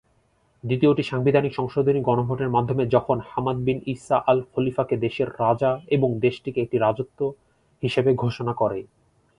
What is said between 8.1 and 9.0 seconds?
ঘোষণা করে।